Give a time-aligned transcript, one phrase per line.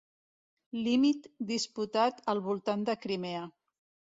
[0.87, 3.45] Límit disputat al voltant de Crimea.